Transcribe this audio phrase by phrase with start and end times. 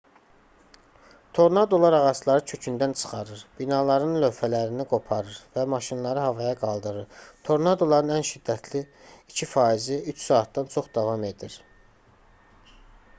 [1.39, 8.83] tornadolar ağacları kökündən çıxarır binaların lövhələrini qoparır və maşınları havaya qaldırır tornadoların ən şiddətli
[9.37, 11.63] 2 faizi üç saatdan çox davam edir